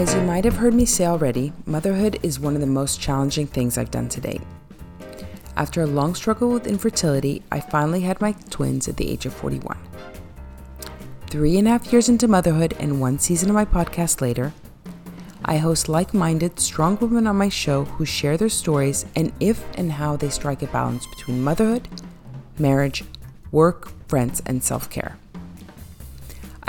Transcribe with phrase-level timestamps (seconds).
[0.00, 3.46] As you might have heard me say already, motherhood is one of the most challenging
[3.46, 4.40] things I've done to date.
[5.58, 9.34] After a long struggle with infertility, I finally had my twins at the age of
[9.34, 9.76] 41.
[11.26, 14.54] Three and a half years into motherhood and one season of my podcast later,
[15.44, 19.62] I host like minded, strong women on my show who share their stories and if
[19.76, 21.88] and how they strike a balance between motherhood,
[22.58, 23.04] marriage,
[23.52, 25.18] work, friends, and self care.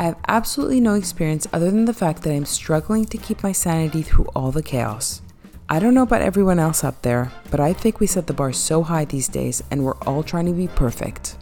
[0.02, 3.52] I have absolutely no experience other than the fact that I'm struggling to keep my
[3.52, 5.22] sanity through all the chaos.
[5.70, 8.52] I don't know about everyone else out there, but I think we set the bar
[8.52, 11.38] so high these days and we're all trying to be perfect.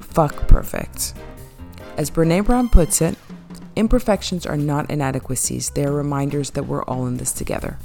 [0.00, 1.14] Fuck perfect.
[1.96, 3.16] As Brene Brown puts it,
[3.74, 7.78] imperfections are not inadequacies, they are reminders that we're all in this together.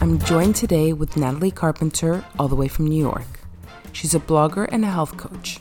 [0.00, 3.26] I'm joined today with Natalie Carpenter, all the way from New York.
[3.92, 5.60] She's a blogger and a health coach.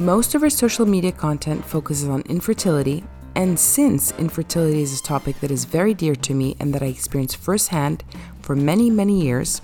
[0.00, 3.02] Most of her social media content focuses on infertility,
[3.34, 6.86] and since infertility is a topic that is very dear to me and that I
[6.86, 8.04] experienced firsthand
[8.40, 9.60] for many, many years,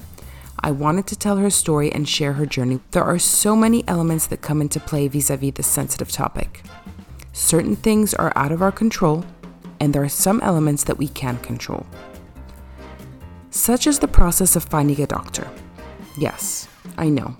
[0.59, 2.81] I wanted to tell her story and share her journey.
[2.91, 6.65] There are so many elements that come into play vis a vis this sensitive topic.
[7.33, 9.25] Certain things are out of our control,
[9.79, 11.87] and there are some elements that we can control,
[13.51, 15.49] such as the process of finding a doctor.
[16.19, 16.67] Yes,
[16.99, 17.37] I know.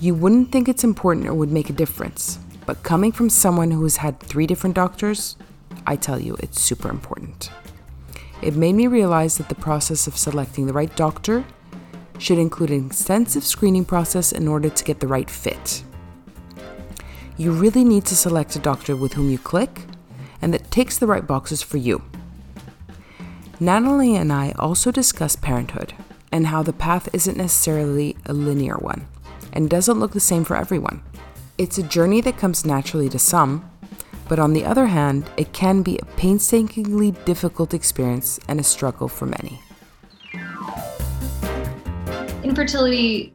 [0.00, 3.82] You wouldn't think it's important or would make a difference, but coming from someone who
[3.84, 5.36] has had three different doctors,
[5.86, 7.50] I tell you, it's super important.
[8.42, 11.44] It made me realize that the process of selecting the right doctor
[12.18, 15.82] should include an extensive screening process in order to get the right fit.
[17.36, 19.82] You really need to select a doctor with whom you click
[20.40, 22.02] and that takes the right boxes for you.
[23.58, 25.94] Natalie and I also discuss parenthood
[26.30, 29.06] and how the path isn't necessarily a linear one
[29.54, 31.02] and doesn't look the same for everyone.
[31.56, 33.70] It's a journey that comes naturally to some,
[34.28, 39.08] but on the other hand, it can be a painstakingly difficult experience and a struggle
[39.08, 39.60] for many.
[42.42, 43.32] Infertility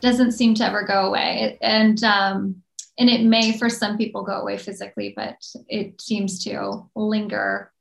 [0.00, 2.62] doesn't seem to ever go away, and um,
[2.98, 5.36] and it may for some people go away physically, but
[5.68, 7.72] it seems to linger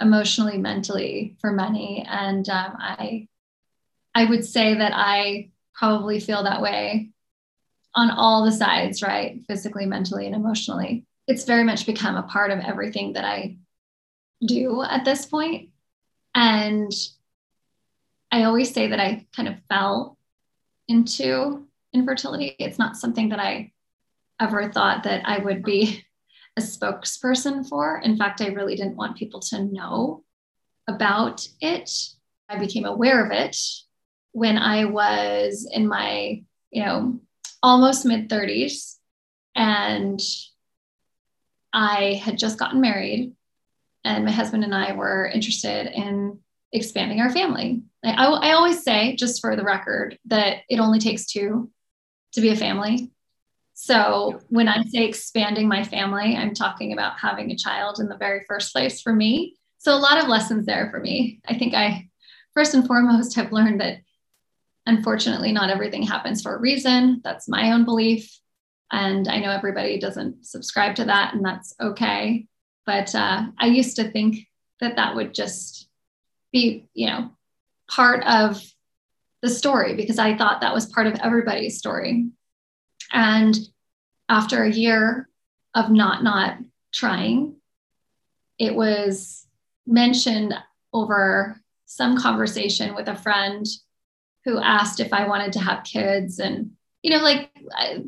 [0.00, 2.06] emotionally, mentally for many.
[2.08, 3.28] And um, I
[4.14, 7.10] I would say that I probably feel that way
[7.94, 9.40] on all the sides, right?
[9.48, 11.06] Physically, mentally, and emotionally.
[11.26, 13.58] It's very much become a part of everything that I
[14.44, 15.70] do at this point.
[16.34, 16.92] And
[18.30, 20.18] I always say that I kind of fell
[20.88, 22.56] into infertility.
[22.58, 23.72] It's not something that I
[24.40, 26.04] ever thought that I would be
[26.56, 27.98] a spokesperson for.
[27.98, 30.24] In fact, I really didn't want people to know
[30.88, 31.90] about it.
[32.48, 33.56] I became aware of it
[34.32, 37.20] when I was in my, you know,
[37.62, 38.96] almost mid 30s.
[39.54, 40.20] And
[41.72, 43.34] I had just gotten married,
[44.04, 46.38] and my husband and I were interested in
[46.72, 47.82] expanding our family.
[48.04, 51.70] I, I, always say, just for the record, that it only takes two
[52.32, 53.10] to be a family.
[53.74, 58.16] So when I say expanding my family, I'm talking about having a child in the
[58.16, 59.56] very first place for me.
[59.78, 61.40] So a lot of lessons there for me.
[61.46, 62.08] I think I,
[62.54, 63.98] first and foremost, have learned that
[64.88, 67.20] unfortunately not everything happens for a reason.
[67.22, 68.36] That's my own belief.
[68.90, 72.46] And I know everybody doesn't subscribe to that, and that's okay.
[72.86, 74.48] But uh, I used to think
[74.80, 75.88] that that would just
[76.52, 77.30] be, you know,
[77.86, 78.62] part of
[79.42, 82.28] the story because I thought that was part of everybody's story.
[83.12, 83.58] And
[84.30, 85.28] after a year
[85.74, 86.56] of not not
[86.94, 87.56] trying,
[88.58, 89.46] it was
[89.86, 90.54] mentioned
[90.94, 93.66] over some conversation with a friend
[94.48, 96.70] who asked if I wanted to have kids and
[97.02, 97.50] you know like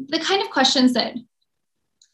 [0.08, 1.14] the kind of questions that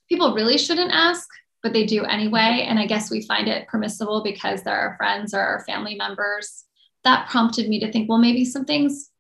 [0.09, 1.29] people really shouldn't ask
[1.67, 2.65] but they do anyway.
[2.69, 6.65] And I guess we find it permissible because they're our friends or our family members.
[7.03, 9.11] That prompted me to think, well, maybe something's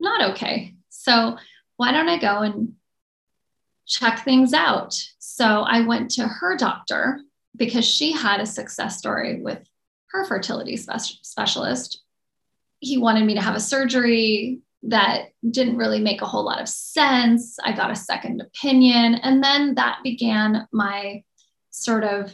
[0.00, 0.74] not okay.
[0.90, 1.38] So
[1.78, 2.74] why don't I go and
[3.86, 4.94] check things out?
[5.18, 7.20] So I went to her doctor
[7.56, 9.66] because she had a success story with
[10.08, 12.02] her fertility spe- specialist.
[12.84, 16.68] He wanted me to have a surgery that didn't really make a whole lot of
[16.68, 17.56] sense.
[17.64, 19.14] I got a second opinion.
[19.14, 21.22] And then that began my
[21.70, 22.32] sort of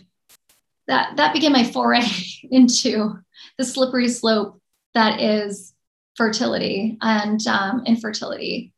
[0.88, 2.02] that that began my foray
[2.50, 3.14] into
[3.58, 4.61] the slippery slope
[4.94, 5.73] that is
[6.17, 8.73] fertility and um, infertility.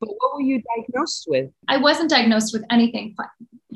[0.00, 1.50] But what were you diagnosed with?
[1.68, 3.14] I wasn't diagnosed with anything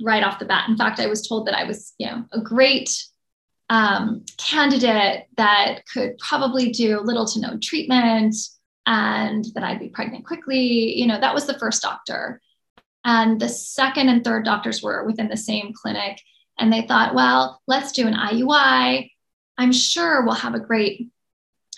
[0.03, 0.69] right off the bat.
[0.69, 3.07] In fact, I was told that I was, you know, a great
[3.69, 8.35] um, candidate that could probably do little to no treatment
[8.87, 10.97] and that I'd be pregnant quickly.
[10.99, 12.41] You know, that was the first doctor.
[13.05, 16.21] And the second and third doctors were within the same clinic.
[16.59, 19.11] And they thought, well, let's do an IUI.
[19.59, 21.09] I'm sure we'll have a great,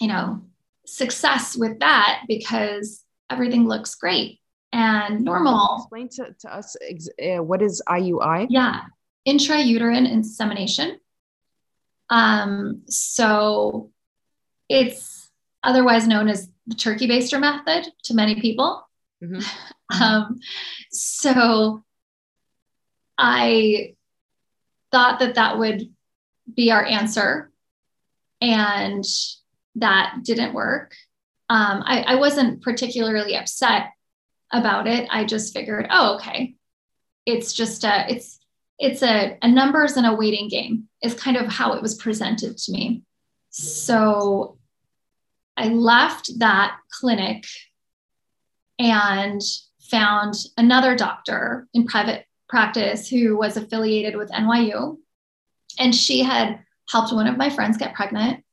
[0.01, 0.43] you know,
[0.87, 4.41] success with that because everything looks great
[4.73, 5.77] and normal.
[5.79, 6.77] Explain to, to us
[7.23, 8.47] uh, what is IUI?
[8.51, 8.83] Yeah,
[9.27, 10.99] intrauterine insemination.
[12.11, 13.91] Um, so
[14.69, 15.31] it's
[15.63, 18.87] otherwise known as the turkey baster method to many people.
[19.23, 19.41] Mm-hmm.
[19.91, 20.41] Um,
[20.91, 21.83] so
[23.17, 23.95] I
[24.93, 25.89] thought that that would
[26.55, 27.51] be our answer,
[28.43, 29.03] and
[29.77, 30.95] that didn't work.
[31.49, 33.93] Um, I, I wasn't particularly upset
[34.53, 35.09] about it.
[35.11, 36.55] I just figured, oh, okay,
[37.25, 38.38] it's just a it's
[38.79, 42.57] it's a, a numbers and a waiting game is kind of how it was presented
[42.57, 43.03] to me.
[43.51, 44.59] So
[45.57, 47.45] I left that clinic
[48.79, 49.41] and
[49.91, 54.99] found another doctor in private practice who was affiliated with NYU.
[55.79, 56.61] And she had
[56.91, 58.45] helped one of my friends get pregnant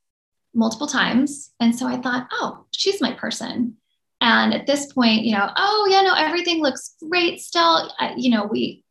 [0.54, 1.52] multiple times.
[1.60, 3.78] And so I thought, oh, she's my person.
[4.22, 7.92] And at this point, you know, oh, yeah, no, everything looks great still.
[8.00, 8.84] I, you know, we,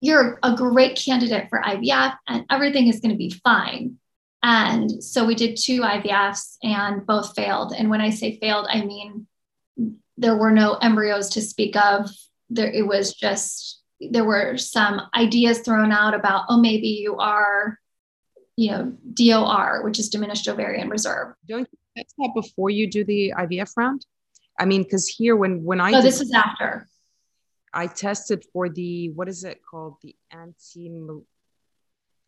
[0.00, 3.96] you're a great candidate for IVF and everything is going to be fine.
[4.42, 7.74] And so we did two IVFs and both failed.
[7.76, 9.26] And when I say failed, I mean
[10.16, 12.10] there were no embryos to speak of.
[12.50, 17.78] There, it was just there were some ideas thrown out about, oh, maybe you are,
[18.56, 21.34] you know, DOR, which is diminished ovarian reserve.
[21.48, 24.06] Don't you test that before you do the IVF round?
[24.58, 26.88] I mean, because here when when I oh, this is after.
[27.72, 30.90] I tested for the what is it called the anti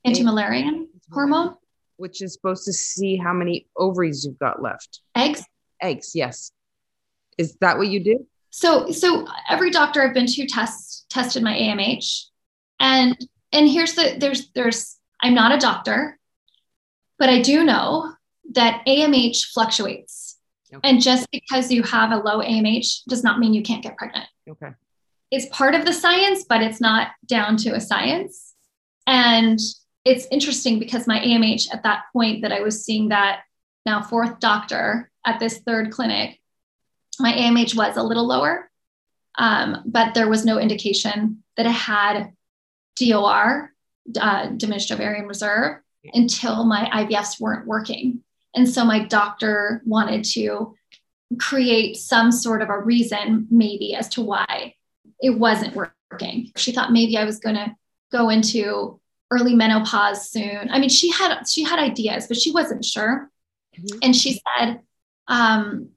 [0.04, 1.54] anti-Müllerian hormone,
[1.96, 5.00] which is supposed to see how many ovaries you've got left.
[5.14, 5.44] Eggs.
[5.80, 6.52] Eggs, yes.
[7.38, 8.18] Is that what you did?
[8.50, 12.24] So, so every doctor I've been to test tested my AMH,
[12.78, 13.16] and
[13.52, 16.18] and here's the there's there's I'm not a doctor,
[17.18, 18.12] but I do know
[18.52, 20.36] that AMH fluctuates.
[20.72, 20.88] Okay.
[20.88, 24.26] And just because you have a low AMH does not mean you can't get pregnant.
[24.48, 24.70] Okay
[25.30, 28.54] is part of the science, but it's not down to a science.
[29.06, 29.58] And
[30.04, 33.42] it's interesting because my AMH at that point that I was seeing that
[33.86, 36.40] now fourth doctor at this third clinic,
[37.18, 38.70] my AMH was a little lower,
[39.38, 42.32] um, but there was no indication that it had
[42.96, 43.72] DOR,
[44.20, 45.80] uh, diminished ovarian reserve,
[46.14, 48.22] until my IVFs weren't working.
[48.54, 50.74] And so my doctor wanted to
[51.38, 54.74] create some sort of a reason, maybe, as to why
[55.20, 56.50] it wasn't working.
[56.56, 57.74] She thought maybe I was going to
[58.10, 59.00] go into
[59.30, 60.70] early menopause soon.
[60.70, 63.30] I mean, she had she had ideas, but she wasn't sure.
[63.78, 63.98] Mm-hmm.
[64.02, 64.80] And she said,
[65.28, 65.90] um,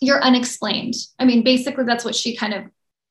[0.00, 2.64] "You're unexplained." I mean, basically, that's what she kind of.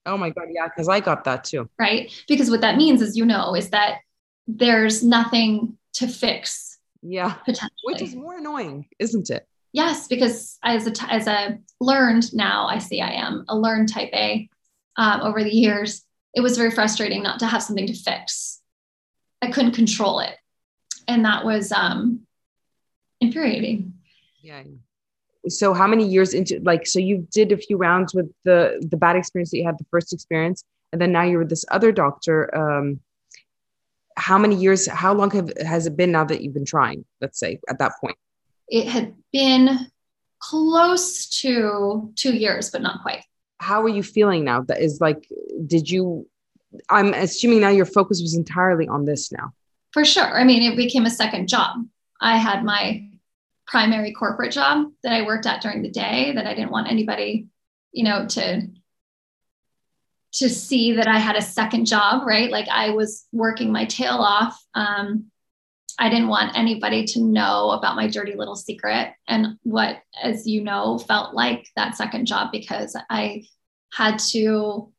[0.05, 1.69] Oh my god, yeah, because I got that too.
[1.79, 3.99] Right, because what that means, is, you know, is that
[4.47, 6.79] there's nothing to fix.
[7.01, 9.47] Yeah, potentially, which is more annoying, isn't it?
[9.73, 14.09] Yes, because as a as a learned now, I see I am a learned type
[14.13, 14.49] A
[15.01, 16.05] um, over the years,
[16.35, 18.61] it was very frustrating not to have something to fix.
[19.41, 20.37] I couldn't control it.
[21.07, 22.21] And that was um,
[23.19, 23.95] infuriating.
[24.43, 24.61] Yeah.
[25.47, 28.95] So how many years into like so you did a few rounds with the the
[28.95, 31.91] bad experience that you had the first experience and then now you're with this other
[31.91, 32.99] doctor um
[34.17, 37.39] how many years how long have, has it been now that you've been trying let's
[37.39, 38.15] say at that point
[38.67, 39.79] it had been
[40.37, 43.23] close to 2 years but not quite
[43.61, 44.61] how are you feeling now?
[44.61, 45.27] That is like,
[45.65, 46.27] did you?
[46.89, 49.53] I'm assuming now your focus was entirely on this now.
[49.91, 50.39] For sure.
[50.39, 51.85] I mean, it became a second job.
[52.19, 53.07] I had my
[53.67, 57.47] primary corporate job that I worked at during the day that I didn't want anybody,
[57.91, 58.67] you know, to
[60.33, 62.49] to see that I had a second job, right?
[62.49, 64.57] Like I was working my tail off.
[64.73, 65.25] Um,
[66.01, 70.63] I didn't want anybody to know about my dirty little secret and what, as you
[70.63, 73.43] know, felt like that second job because I
[73.93, 74.91] had to,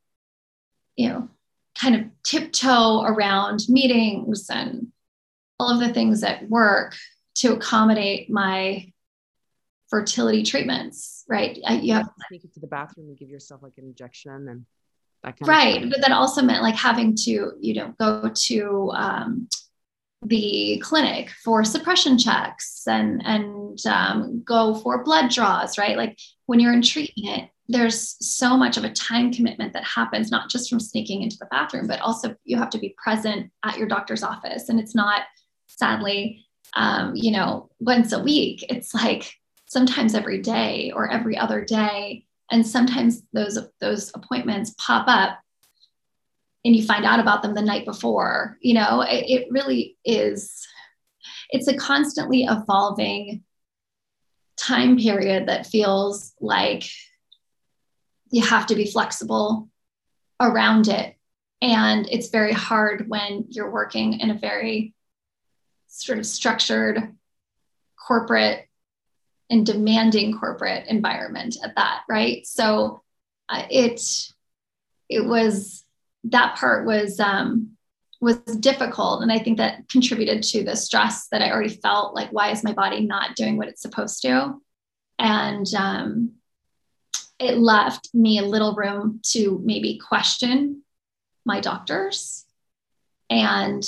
[0.95, 1.29] you know,
[1.77, 4.93] kind of tiptoe around meetings and
[5.59, 6.95] all of the things at work
[7.35, 8.93] to accommodate my
[9.91, 11.59] fertility treatments, right?
[11.67, 14.67] I, you have to sneak into the bathroom and give yourself like an injection and
[15.25, 15.91] that kind right.
[15.91, 19.49] But that also meant like having to, you know, go to um,
[20.25, 25.97] the clinic for suppression checks and and um, go for blood draws right?
[25.97, 30.51] Like when you're in treatment there's so much of a time commitment that happens not
[30.51, 33.89] just from sneaking into the bathroom but also you have to be present at your
[33.89, 34.69] doctor's office.
[34.69, 35.23] And it's not
[35.67, 38.65] sadly um, you know once a week.
[38.69, 39.35] It's like
[39.67, 42.27] sometimes every day or every other day.
[42.51, 45.39] And sometimes those those appointments pop up
[46.65, 50.67] and you find out about them the night before you know it, it really is
[51.51, 53.43] it's a constantly evolving
[54.57, 56.85] time period that feels like
[58.31, 59.69] you have to be flexible
[60.41, 61.15] around it.
[61.61, 64.95] And it's very hard when you're working in a very
[65.87, 67.15] sort of structured
[67.97, 68.67] corporate
[69.51, 72.47] and demanding corporate environment at that right?
[72.47, 73.03] So
[73.49, 74.01] uh, it
[75.09, 75.85] it was
[76.25, 77.71] that part was um
[78.21, 82.31] was difficult and i think that contributed to the stress that i already felt like
[82.33, 84.61] why is my body not doing what it's supposed to
[85.19, 86.33] and um
[87.39, 90.83] it left me a little room to maybe question
[91.45, 92.45] my doctors
[93.29, 93.83] and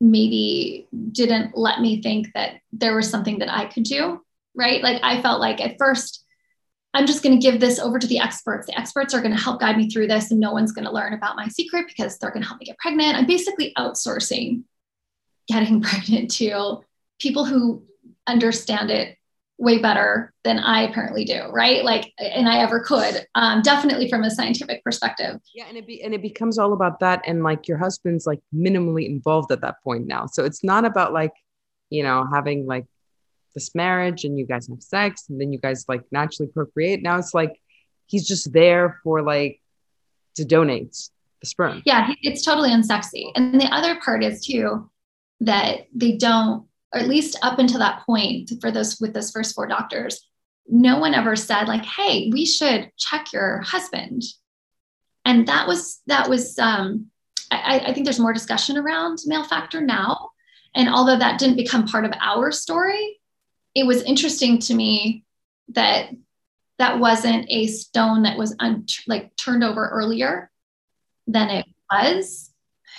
[0.00, 4.82] maybe didn't let me think that there was something that I could do, right?
[4.82, 6.24] Like I felt like at first,
[6.94, 8.66] I'm just going to give this over to the experts.
[8.66, 10.92] The experts are going to help guide me through this, and no one's going to
[10.92, 13.16] learn about my secret because they're going to help me get pregnant.
[13.16, 14.62] I'm basically outsourcing
[15.48, 16.80] getting pregnant to
[17.18, 17.84] people who
[18.26, 19.16] understand it
[19.58, 21.84] way better than I apparently do, right?
[21.84, 23.26] Like, and I ever could.
[23.34, 25.40] Um, definitely from a scientific perspective.
[25.52, 28.40] Yeah, and it be, and it becomes all about that, and like your husband's like
[28.54, 31.32] minimally involved at that point now, so it's not about like,
[31.90, 32.86] you know, having like
[33.58, 37.02] this marriage and you guys have sex and then you guys like naturally procreate.
[37.02, 37.60] Now it's like
[38.06, 39.60] he's just there for like
[40.36, 40.96] to donate
[41.40, 41.82] the sperm.
[41.84, 43.32] Yeah, it's totally unsexy.
[43.34, 44.90] And the other part is too
[45.40, 49.54] that they don't or at least up until that point for those with those first
[49.54, 50.26] four doctors
[50.66, 54.22] no one ever said like hey we should check your husband
[55.24, 57.06] and that was that was um,
[57.50, 60.30] I, I think there's more discussion around male factor now
[60.74, 63.17] and although that didn't become part of our story
[63.74, 65.24] it was interesting to me
[65.68, 66.10] that
[66.78, 70.50] that wasn't a stone that was un- like turned over earlier
[71.26, 72.50] than it was.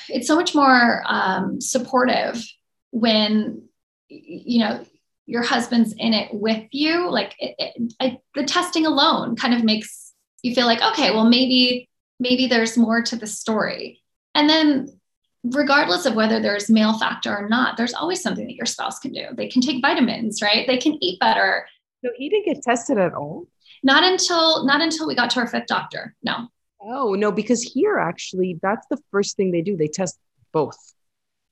[0.09, 2.43] It's so much more um, supportive
[2.91, 3.63] when
[4.09, 4.83] you know
[5.25, 7.09] your husband's in it with you.
[7.09, 7.55] Like it,
[7.99, 12.77] it, the testing alone kind of makes you feel like okay well maybe maybe there's
[12.77, 14.01] more to the story.
[14.35, 14.98] And then
[15.43, 19.11] regardless of whether there's male factor or not there's always something that your spouse can
[19.11, 19.27] do.
[19.33, 20.67] They can take vitamins right?
[20.67, 21.65] They can eat better.
[22.03, 23.47] So he didn't get tested at all?
[23.83, 26.49] Not until not until we got to our fifth doctor no.
[26.81, 29.77] Oh no because here actually that's the first thing they do.
[29.77, 30.19] They test
[30.51, 30.77] both.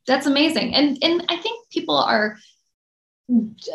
[0.06, 0.74] That's amazing.
[0.76, 2.38] And and i think people are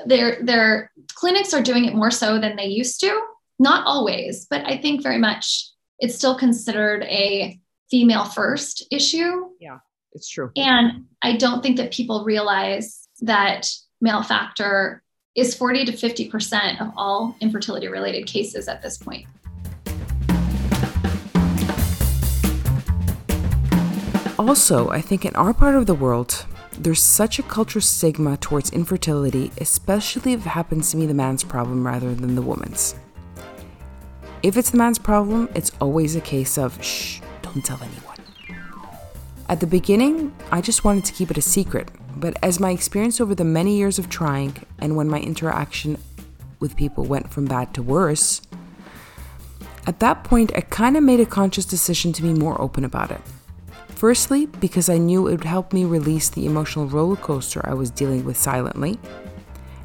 [0.06, 3.20] their their clinics are doing it more so than they used to.
[3.58, 7.58] Not always but i think very much it's still considered a
[7.90, 9.48] female first issue.
[9.58, 9.78] Yeah
[10.12, 13.68] it's true and i don't think that people realize that
[14.00, 15.02] male factor
[15.34, 19.26] is 40 to 50% of all infertility related cases at this point
[24.38, 28.70] Also, I think in our part of the world, there's such a cultural stigma towards
[28.70, 32.96] infertility, especially if it happens to be the man's problem rather than the woman's.
[34.42, 38.11] If it's the man's problem, it's always a case of shh, don't tell anyone.
[39.48, 43.20] At the beginning, I just wanted to keep it a secret, but as my experience
[43.20, 45.98] over the many years of trying and when my interaction
[46.60, 48.40] with people went from bad to worse,
[49.86, 53.10] at that point, I kind of made a conscious decision to be more open about
[53.10, 53.20] it.
[53.88, 57.90] Firstly, because I knew it would help me release the emotional roller coaster I was
[57.90, 58.98] dealing with silently.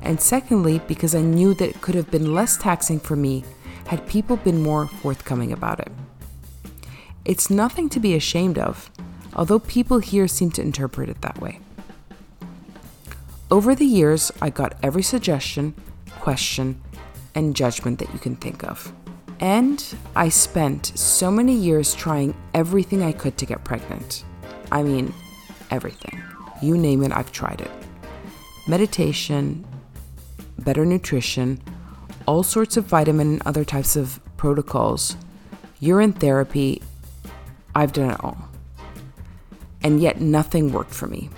[0.02, 3.44] And secondly, because I knew that it could have been less taxing for me
[3.88, 5.92] had people been more forthcoming about it.
[7.26, 8.90] It's nothing to be ashamed of,
[9.38, 11.60] although people here seem to interpret it that way.
[13.50, 15.74] Over the years, I got every suggestion,
[16.20, 16.82] question,
[17.36, 18.92] and judgment that you can think of.
[19.40, 19.84] And
[20.16, 24.26] I spent so many years trying everything I could to get pregnant.
[24.72, 25.14] I mean,
[25.70, 26.22] everything.
[26.62, 27.72] You name it, I've tried it.
[28.68, 29.66] Meditation,
[30.58, 31.62] better nutrition,
[32.28, 35.16] all sorts of vitamin and other types of protocols,
[35.80, 36.82] urine therapy.
[37.76, 38.47] I've done it all.
[39.84, 41.30] And yet nothing worked for me.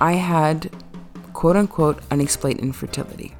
[0.00, 0.70] I had
[1.32, 3.34] quote unquote unexplained infertility,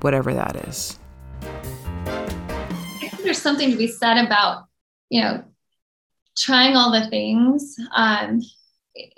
[0.00, 0.98] whatever that is
[1.42, 4.66] I think there's something to be said about,
[5.10, 5.44] you know,
[6.36, 8.42] trying all the things um,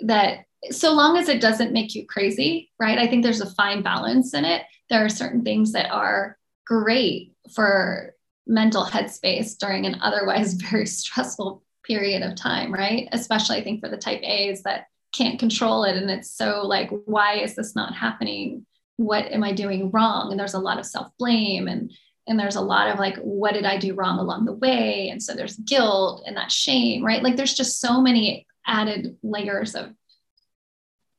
[0.01, 2.97] that so long as it doesn't make you crazy, right?
[2.97, 4.63] I think there's a fine balance in it.
[4.89, 8.13] There are certain things that are great for
[8.45, 13.07] mental headspace during an otherwise very stressful period of time, right?
[13.11, 15.97] Especially, I think, for the type A's that can't control it.
[15.97, 18.65] And it's so like, why is this not happening?
[18.97, 20.31] What am I doing wrong?
[20.31, 21.91] And there's a lot of self blame and
[22.29, 25.21] and there's a lot of like what did i do wrong along the way and
[25.21, 29.89] so there's guilt and that shame right like there's just so many added layers of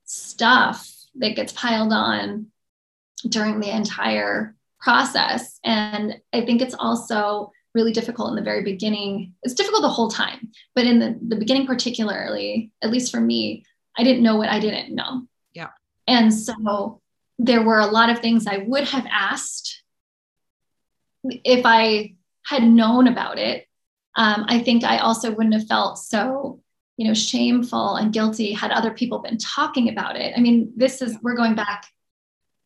[0.05, 2.47] stuff that gets piled on
[3.29, 9.35] during the entire process and i think it's also really difficult in the very beginning
[9.43, 13.65] it's difficult the whole time but in the, the beginning particularly at least for me
[13.97, 15.23] i didn't know what i didn't know
[15.53, 15.69] yeah
[16.07, 17.01] and so
[17.39, 19.81] there were a lot of things i would have asked
[21.23, 23.67] if I had known about it,
[24.17, 26.61] um, I think I also wouldn't have felt so,
[26.97, 30.35] you know, shameful and guilty had other people been talking about it.
[30.37, 31.87] I mean, this is we're going back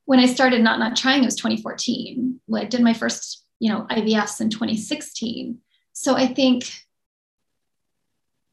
[0.06, 1.23] when I started not not trying.
[1.23, 2.40] It was 2014.
[2.54, 5.58] I did my first, you know, IVFs in 2016.
[5.92, 6.70] So I think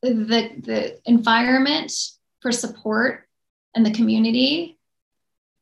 [0.01, 1.93] the the environment
[2.41, 3.27] for support
[3.75, 4.79] and the community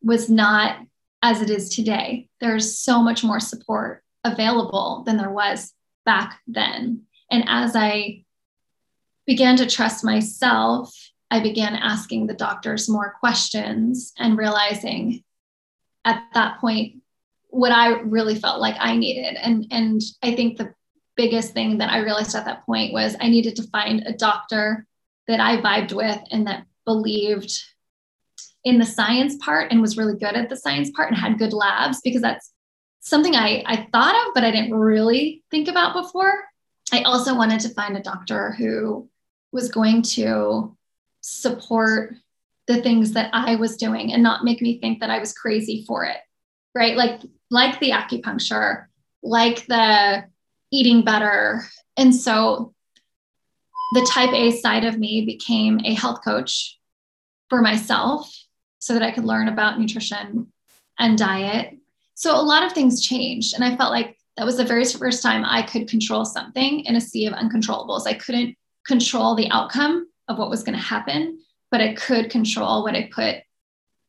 [0.02, 0.78] was not
[1.22, 2.30] as it is today.
[2.40, 5.74] There's so much more support available than there was
[6.06, 7.04] back then.
[7.30, 8.24] And as I
[9.26, 10.94] began to trust myself,
[11.30, 15.24] I began asking the doctors more questions and realizing
[16.06, 17.02] at that point
[17.50, 19.36] what I really felt like I needed.
[19.36, 20.74] And, and I think the
[21.16, 24.86] biggest thing that I realized at that point was I needed to find a doctor
[25.28, 27.52] that I vibed with and that believed
[28.64, 31.54] in the science part and was really good at the science part and had good
[31.54, 32.52] labs because that's
[33.00, 36.34] something I, I thought of, but I didn't really think about before.
[36.92, 39.10] I also wanted to find a doctor who
[39.52, 40.76] was going to
[41.22, 42.16] support
[42.68, 45.84] the things that I was doing and not make me think that I was crazy
[45.88, 46.18] for it.
[46.76, 46.96] Right.
[46.96, 48.86] Like, like the acupuncture,
[49.24, 50.26] like the
[50.72, 51.64] eating better.
[51.98, 52.74] And so
[53.94, 56.80] the type A side of me became a health coach
[57.50, 58.32] for myself
[58.78, 60.52] so that I could learn about nutrition
[61.00, 61.80] and diet
[62.20, 63.54] so a lot of things changed.
[63.54, 66.98] And I felt like that was the very first time I could control something in
[66.98, 68.06] a sea of uncontrollables.
[68.06, 71.40] I couldn't control the outcome of what was going to happen,
[71.72, 73.38] but I could control what I put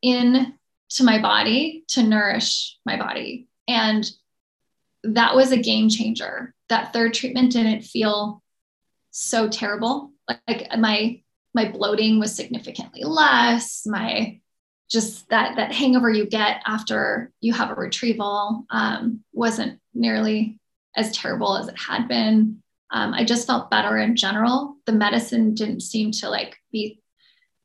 [0.01, 0.55] in
[0.91, 3.47] to my body to nourish my body.
[3.67, 4.09] And
[5.03, 6.53] that was a game changer.
[6.69, 8.43] That third treatment didn't feel
[9.11, 10.11] so terrible.
[10.27, 11.21] Like my
[11.53, 13.85] my bloating was significantly less.
[13.85, 14.39] My
[14.89, 20.59] just that that hangover you get after you have a retrieval um, wasn't nearly
[20.95, 22.61] as terrible as it had been.
[22.91, 24.75] Um, I just felt better in general.
[24.85, 27.00] The medicine didn't seem to like be.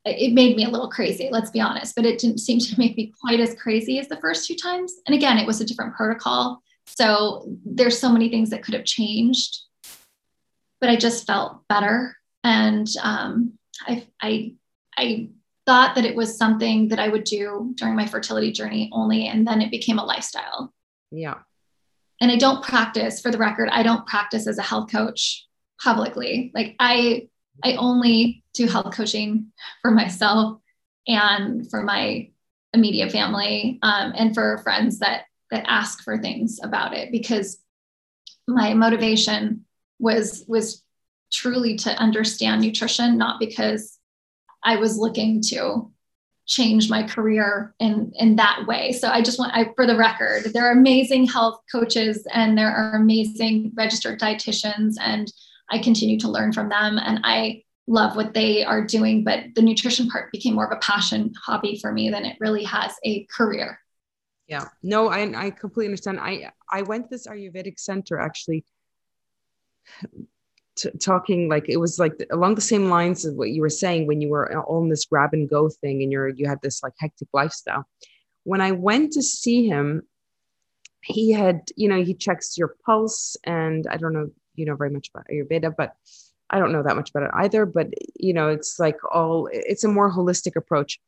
[0.06, 2.96] It made me a little crazy, let's be honest, but it didn't seem to make
[2.96, 4.94] me quite as crazy as the first two times.
[5.06, 8.84] And again, it was a different protocol, so there's so many things that could have
[8.84, 9.58] changed.
[10.80, 14.54] But I just felt better, and um, I I
[14.96, 15.30] I
[15.66, 19.26] thought that it was something that I would do during my fertility journey only.
[19.26, 20.72] And then it became a lifestyle.
[21.10, 21.38] Yeah.
[22.20, 25.44] And I don't practice, for the record, I don't practice as a health coach
[25.82, 26.52] publicly.
[26.54, 27.28] Like I,
[27.64, 30.60] I only do health coaching for myself
[31.06, 32.30] and for my
[32.72, 37.58] immediate family um, and for friends that that ask for things about it because
[38.48, 39.64] my motivation
[39.98, 40.82] was was
[41.32, 43.98] truly to understand nutrition not because
[44.62, 45.90] I was looking to
[46.46, 48.92] change my career in in that way.
[48.92, 52.70] So I just want I for the record, there are amazing health coaches and there
[52.70, 55.32] are amazing registered dietitians and
[55.70, 59.62] I continue to learn from them and I love what they are doing, but the
[59.62, 63.24] nutrition part became more of a passion hobby for me than it really has a
[63.26, 63.78] career.
[64.46, 64.68] Yeah.
[64.82, 66.20] No, I I completely understand.
[66.20, 68.64] I I went to this Ayurvedic center actually
[70.76, 74.06] t- talking like it was like along the same lines of what you were saying
[74.06, 76.82] when you were uh, on this grab and go thing and you're you had this
[76.82, 77.84] like hectic lifestyle
[78.44, 80.02] when i went to see him
[81.02, 84.90] he had you know he checks your pulse and i don't know you know very
[84.90, 85.94] much about ayurveda but
[86.50, 89.84] i don't know that much about it either but you know it's like all it's
[89.84, 91.00] a more holistic approach.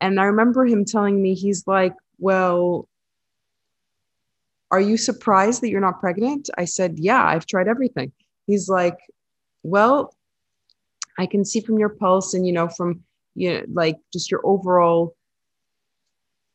[0.00, 2.88] And i remember him telling me he's like well
[4.70, 6.50] are you surprised that you're not pregnant?
[6.58, 8.12] I said yeah i've tried everything.
[8.46, 8.98] He's like
[9.62, 10.14] well
[11.18, 13.02] i can see from your pulse and you know from
[13.34, 15.14] you know like just your overall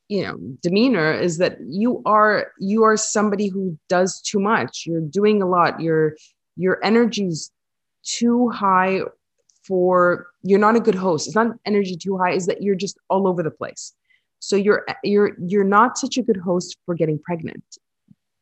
[0.10, 4.84] you know demeanor is that you are you are somebody who does too much.
[4.86, 5.80] You're doing a lot.
[5.80, 6.18] Your
[6.58, 7.52] your energy's
[8.10, 9.02] too high
[9.64, 11.28] for you're not a good host.
[11.28, 13.94] It's not energy too high is that you're just all over the place.
[14.40, 17.64] So you're you're you're not such a good host for getting pregnant.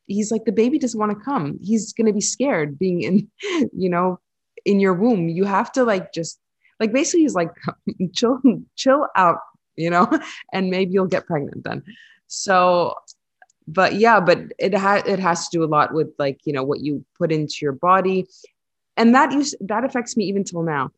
[0.06, 1.60] He's like the baby doesn't want to come.
[1.62, 3.30] He's going to be scared being in
[3.74, 4.20] you know
[4.66, 5.28] in your womb.
[5.30, 6.40] You have to like just
[6.80, 7.52] like basically he's like
[8.14, 8.40] chill
[8.76, 9.40] chill out
[9.76, 10.08] you know
[10.54, 11.84] and maybe you'll get pregnant then.
[12.28, 12.96] So
[13.68, 16.64] but yeah, but it has it has to do a lot with like you know
[16.64, 18.28] what you put into your body,
[18.98, 20.92] and that use that affects me even till now.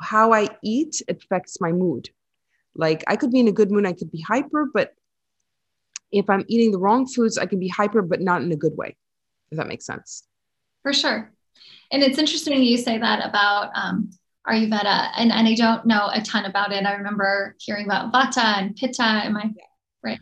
[0.00, 2.10] How I eat affects my mood.
[2.74, 4.92] Like I could be in a good mood, I could be hyper, but
[6.12, 8.76] if I'm eating the wrong foods, I can be hyper, but not in a good
[8.76, 8.96] way.
[9.50, 10.26] If that makes sense.
[10.82, 11.32] For sure.
[11.90, 14.10] And it's interesting you say that about um,
[14.46, 16.84] Ayurveda, and, and I don't know a ton about it.
[16.84, 19.02] I remember hearing about Vata and Pitta.
[19.02, 19.50] Am I
[20.02, 20.20] right?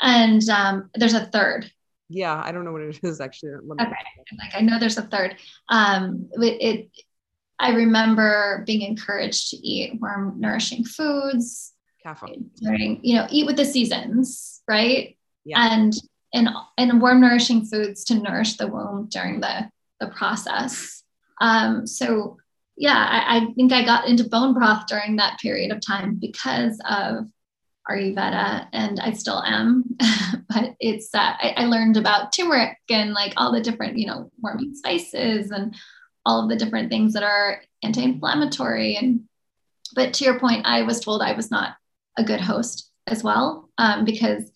[0.00, 1.70] And um, there's a third.
[2.08, 3.52] Yeah, I don't know what it is actually.
[3.52, 3.92] okay,
[4.38, 5.36] like I know there's a third.
[5.68, 6.90] Um, it, it,
[7.58, 11.74] I remember being encouraged to eat warm, nourishing foods.
[12.02, 12.50] Caffeine.
[12.56, 15.16] During, you know, eat with the seasons, right?
[15.44, 15.72] Yeah.
[15.72, 15.92] And
[16.32, 21.02] and and warm, nourishing foods to nourish the womb during the the process.
[21.40, 22.36] Um, so
[22.76, 26.80] yeah, I, I think I got into bone broth during that period of time because
[26.88, 27.26] of
[27.90, 29.84] Ayurveda, and I still am.
[30.48, 34.30] but it's uh, I, I, learned about turmeric and like all the different, you know,
[34.40, 35.74] warming spices and
[36.26, 38.96] all of the different things that are anti-inflammatory.
[38.96, 39.22] And
[39.94, 41.76] but to your point, I was told I was not
[42.16, 44.50] a good host as well um, because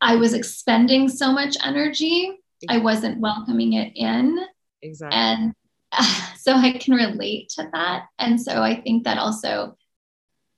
[0.00, 2.38] I was expending so much energy.
[2.68, 4.38] I wasn't welcoming it in.
[4.82, 5.18] Exactly.
[5.18, 5.54] And
[5.92, 8.06] uh, so I can relate to that.
[8.18, 9.76] And so I think that also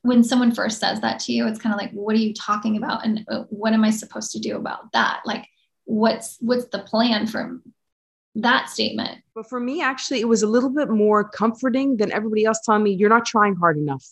[0.02, 2.76] when someone first says that to you, it's kind of like, what are you talking
[2.76, 3.04] about?
[3.04, 5.20] And uh, what am I supposed to do about that?
[5.24, 5.46] Like,
[5.84, 7.62] what's what's the plan from
[8.36, 9.22] that statement?
[9.34, 12.82] But for me, actually, it was a little bit more comforting than everybody else telling
[12.82, 14.04] me you're not trying hard enough,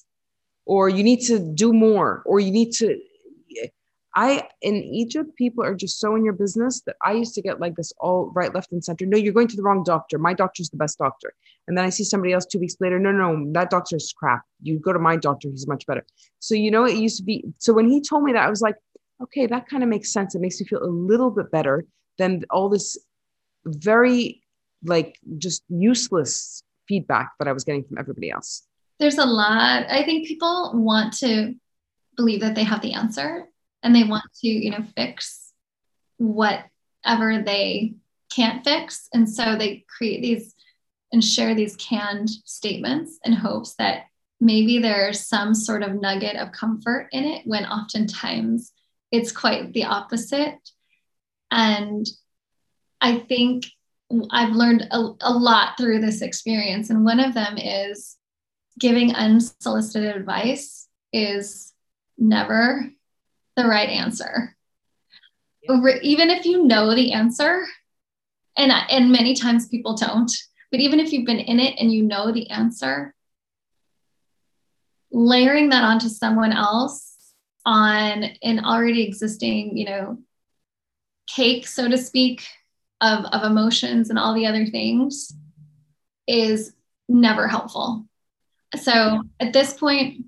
[0.65, 2.99] or you need to do more, or you need to
[4.17, 7.61] I in Egypt, people are just so in your business that I used to get
[7.61, 9.05] like this all right, left, and center.
[9.05, 10.19] No, you're going to the wrong doctor.
[10.19, 11.35] My doctor's the best doctor.
[11.69, 12.99] And then I see somebody else two weeks later.
[12.99, 14.43] No, no, that doctor's crap.
[14.63, 15.51] You go to my doctor.
[15.51, 16.05] He's much better.
[16.39, 17.45] So you know, it used to be.
[17.59, 18.77] So when he told me that, I was like,
[19.23, 20.35] okay, that kind of makes sense.
[20.35, 21.85] It makes me feel a little bit better
[22.17, 22.97] than all this
[23.67, 24.43] very
[24.83, 28.67] like just useless feedback that I was getting from everybody else.
[28.99, 29.85] There's a lot.
[29.91, 31.55] I think people want to
[32.17, 33.49] believe that they have the answer
[33.83, 35.53] and they want to you know fix
[36.19, 37.95] whatever they
[38.31, 39.09] can't fix.
[39.13, 40.55] And so they create these
[41.13, 44.07] and share these canned statements in hopes that
[44.41, 48.73] maybe there's some sort of nugget of comfort in it when oftentimes
[49.13, 50.59] it's quite the opposite.
[51.51, 52.07] And
[53.01, 53.67] i think
[54.31, 56.91] i've learned a, a lot through this experience.
[56.91, 58.17] And one of them is
[58.79, 61.73] giving unsolicited advice is
[62.19, 62.91] never
[63.57, 64.57] the right answer.
[66.03, 67.67] Even if you know the answer,
[68.57, 70.31] and, and many times people don't,
[70.71, 73.15] but even if you've been in it and you know the answer,
[75.11, 77.17] layering that onto someone else
[77.65, 80.19] on an already existing, you know,
[81.27, 82.47] cake, so to speak,
[83.01, 85.35] of, of emotions and all the other things
[86.27, 86.73] is
[87.09, 88.07] never helpful.
[88.81, 90.27] So at this point,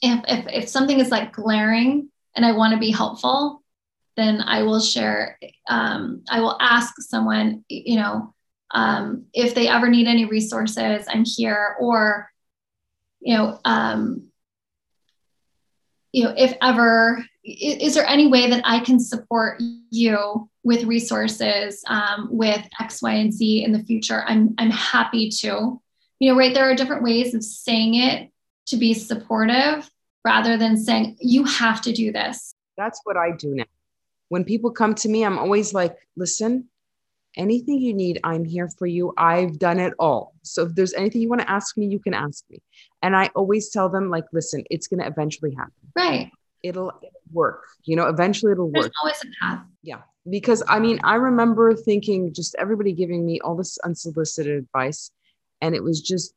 [0.00, 3.64] if, if, if something is like glaring and I want to be helpful,
[4.16, 8.32] then I will share, um, I will ask someone, you know,
[8.70, 12.30] um, if they ever need any resources, I'm here, or,
[13.18, 14.28] you know, um,
[16.12, 20.84] you know, if ever, is, is, there any way that I can support you with
[20.84, 24.22] resources, um, with X, Y, and Z in the future?
[24.28, 25.82] I'm, I'm happy to,
[26.20, 26.54] you know, right.
[26.54, 28.30] There are different ways of saying it
[28.66, 29.90] to be supportive
[30.24, 32.54] rather than saying, you have to do this.
[32.76, 33.64] That's what I do now.
[34.28, 36.68] When people come to me, I'm always like, listen,
[37.36, 39.14] anything you need, I'm here for you.
[39.16, 40.34] I've done it all.
[40.42, 42.60] So if there's anything you want to ask me, you can ask me.
[43.02, 45.72] And I always tell them, like, listen, it's going to eventually happen.
[45.96, 46.30] Right.
[46.62, 47.64] It'll, it'll work.
[47.84, 48.92] You know, eventually it'll There's work.
[49.02, 49.64] There's always a path.
[49.82, 50.00] Yeah.
[50.28, 55.10] Because I mean, I remember thinking just everybody giving me all this unsolicited advice.
[55.62, 56.34] And it was just,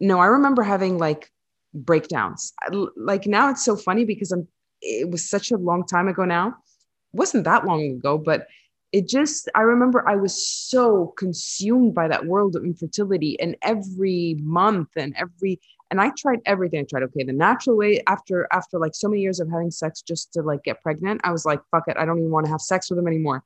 [0.00, 1.30] no, I remember having like
[1.74, 2.52] breakdowns.
[2.96, 4.48] Like now it's so funny because I'm
[4.80, 6.48] it was such a long time ago now.
[6.48, 8.46] It wasn't that long ago, but
[8.92, 14.36] it just I remember I was so consumed by that world of infertility and every
[14.40, 15.60] month and every
[15.90, 16.80] and I tried everything.
[16.80, 20.02] I tried okay, the natural way after after like so many years of having sex
[20.02, 22.52] just to like get pregnant, I was like, fuck it, I don't even want to
[22.52, 23.42] have sex with them anymore.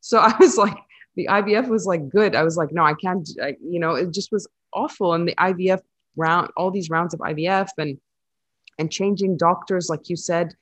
[0.00, 0.76] So I was like,
[1.16, 2.34] the IVF was like good.
[2.34, 5.14] I was like, no, I can't, I, you know, it just was awful.
[5.14, 5.80] And the IVF
[6.16, 7.98] round all these rounds of IVF and
[8.78, 10.54] and changing doctors like you said.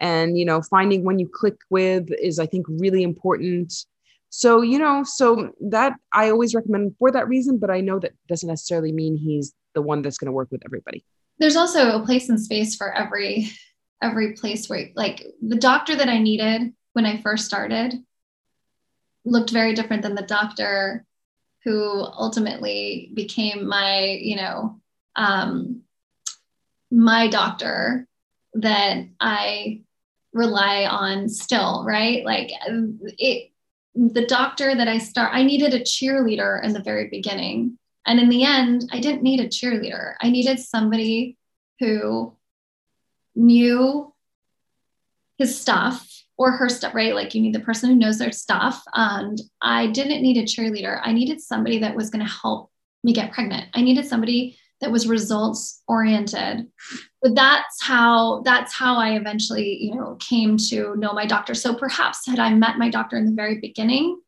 [0.00, 3.72] And you know finding when you click with is I think really important.
[4.30, 8.12] So you know so that I always recommend for that reason but I know that
[8.28, 11.04] doesn't necessarily mean he's the one that's going to work with everybody.
[11.38, 13.50] There's also a place and space for every
[14.02, 17.94] every place where like the doctor that I needed when I first started
[19.24, 21.04] looked very different than the doctor
[21.64, 24.80] who ultimately became my, you know,
[25.16, 25.82] um,
[26.90, 28.06] my doctor
[28.54, 29.82] that I
[30.32, 32.24] rely on still, right?
[32.24, 32.50] Like
[33.18, 33.50] it,
[33.94, 37.78] the doctor that I start, I needed a cheerleader in the very beginning.
[38.06, 40.14] And in the end, I didn't need a cheerleader.
[40.20, 41.36] I needed somebody
[41.80, 42.36] who
[43.34, 44.12] knew
[45.38, 46.06] his stuff
[46.38, 47.14] or her stuff, right?
[47.14, 48.82] Like you need the person who knows their stuff.
[48.94, 51.00] And I didn't need a cheerleader.
[51.02, 52.70] I needed somebody that was going to help
[53.02, 53.66] me get pregnant.
[53.74, 56.68] I needed somebody that was results oriented.
[57.22, 61.54] But that's how that's how I eventually, you know, came to know my doctor.
[61.54, 64.20] So perhaps had I met my doctor in the very beginning,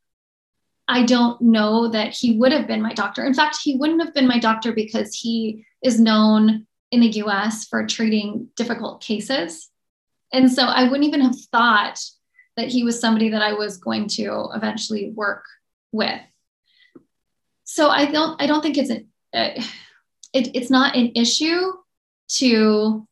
[0.87, 3.25] I don't know that he would have been my doctor.
[3.25, 7.67] In fact, he wouldn't have been my doctor because he is known in the US
[7.69, 9.69] for treating difficult cases.
[10.33, 12.01] And so I wouldn't even have thought
[12.57, 15.45] that he was somebody that I was going to eventually work
[15.93, 16.21] with.
[17.65, 19.63] So I don't I don't think it's a, uh,
[20.33, 21.73] it, it's not an issue
[22.29, 23.07] to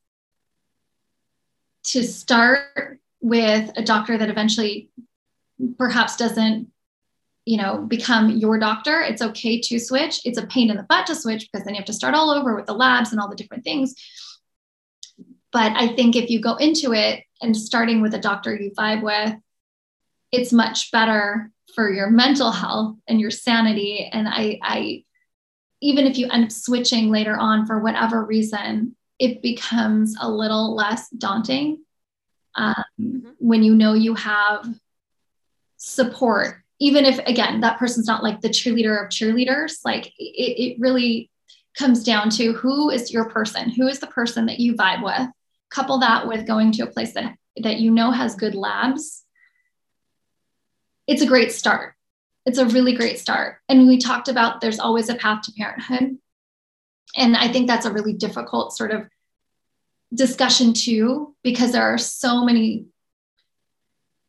[1.84, 4.90] to start with a doctor that eventually
[5.78, 6.70] perhaps doesn't
[7.44, 9.00] you know become your doctor.
[9.00, 10.20] It's okay to switch.
[10.24, 12.30] It's a pain in the butt to switch because then you have to start all
[12.30, 13.94] over with the labs and all the different things.
[15.52, 19.02] But I think if you go into it and starting with a doctor you vibe
[19.02, 19.34] with,
[20.32, 24.08] it's much better for your mental health and your sanity.
[24.12, 25.04] And I, I
[25.86, 30.74] even if you end up switching later on for whatever reason, it becomes a little
[30.74, 31.84] less daunting
[32.54, 33.30] um, mm-hmm.
[33.38, 34.66] when you know you have
[35.78, 40.80] support even if again that person's not like the cheerleader of cheerleaders like it, it
[40.80, 41.30] really
[41.78, 45.28] comes down to who is your person who is the person that you vibe with
[45.70, 49.24] couple that with going to a place that, that you know has good labs,
[51.06, 51.94] it's a great start.
[52.46, 53.58] It's a really great start.
[53.68, 56.18] And we talked about there's always a path to parenthood.
[57.16, 59.08] And I think that's a really difficult sort of
[60.14, 62.86] discussion too, because there are so many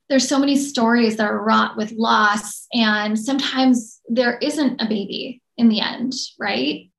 [0.10, 5.42] there's so many stories that are wrought with loss and sometimes there isn't a baby
[5.58, 6.90] in the end right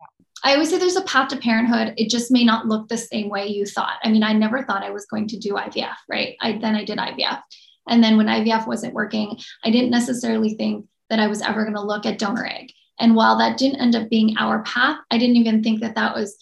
[0.44, 1.94] I always say there's a path to parenthood.
[1.96, 3.98] It just may not look the same way you thought.
[4.04, 6.36] I mean, I never thought I was going to do IVF, right?
[6.40, 7.42] I then I did IVF.
[7.88, 11.76] And then when IVF wasn't working, I didn't necessarily think that I was ever going
[11.76, 12.72] to look at donor egg.
[13.00, 16.14] And while that didn't end up being our path, I didn't even think that that
[16.14, 16.36] was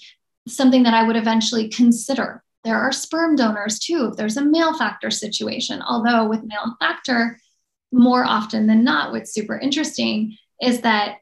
[0.49, 2.43] something that I would eventually consider.
[2.65, 5.83] There are sperm donors too, if there's a male factor situation.
[5.83, 7.39] Although with male factor,
[7.93, 11.19] more often than not, what's super interesting is that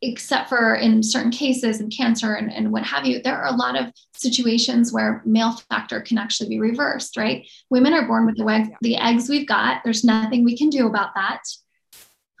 [0.00, 3.56] except for in certain cases in cancer and, and what have you, there are a
[3.56, 7.46] lot of situations where male factor can actually be reversed, right?
[7.68, 9.82] Women are born with the, the eggs we've got.
[9.82, 11.40] There's nothing we can do about that.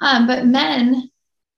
[0.00, 1.10] Um, but men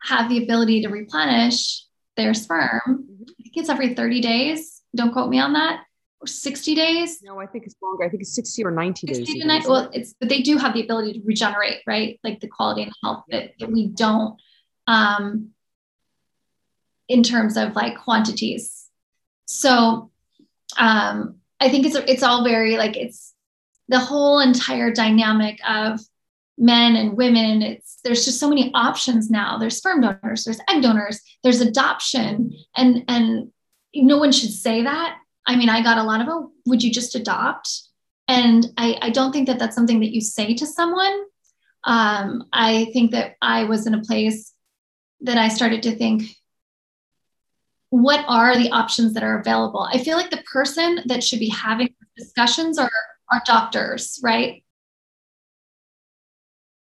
[0.02, 1.84] have the ability to replenish
[2.16, 2.80] their sperm.
[2.88, 3.22] Mm-hmm.
[3.22, 4.82] I think it's every 30 days.
[4.94, 5.82] Don't quote me on that.
[6.20, 7.20] Or 60 days.
[7.22, 8.04] No, I think it's longer.
[8.04, 9.42] I think it's 60 or 90 60 days.
[9.42, 12.20] To 90, well, it's but they do have the ability to regenerate, right?
[12.22, 14.40] Like the quality and health that, that we don't.
[14.86, 15.50] Um,
[17.10, 18.86] in terms of like quantities.
[19.46, 20.10] So
[20.78, 23.34] um, I think it's it's all very like it's
[23.88, 26.00] the whole entire dynamic of
[26.60, 27.62] men and women.
[27.62, 29.58] It's there's just so many options now.
[29.58, 33.50] There's sperm donors, there's egg donors, there's adoption, and and
[33.94, 35.16] no one should say that.
[35.46, 37.68] I mean, I got a lot of oh, would you just adopt?
[38.28, 41.24] And I, I don't think that that's something that you say to someone.
[41.82, 44.52] Um, I think that I was in a place
[45.22, 46.22] that I started to think,
[47.88, 49.80] what are the options that are available?
[49.80, 52.90] I feel like the person that should be having discussions are,
[53.32, 54.62] are doctors, right?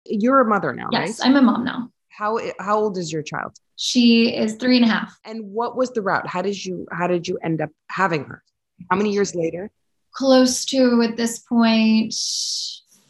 [0.04, 1.08] You're a mother now, yes, right?
[1.08, 1.90] Yes, I'm a mom now.
[2.08, 3.56] How how old is your child?
[3.76, 5.18] She is three and a half.
[5.24, 6.26] And what was the route?
[6.26, 8.42] How did you how did you end up having her?
[8.90, 9.70] How many years later?
[10.12, 12.14] Close to at this point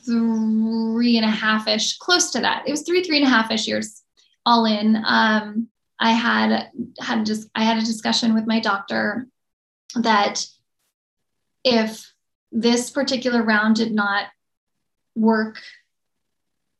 [0.04, 2.64] three and a half ish, close to that.
[2.66, 4.02] It was three, three and a half ish years
[4.46, 5.02] all in.
[5.04, 9.26] Um, I had had just I had a discussion with my doctor
[9.94, 10.46] that
[11.64, 12.12] if
[12.52, 14.26] this particular round did not
[15.14, 15.58] work